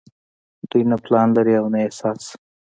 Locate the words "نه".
1.73-1.79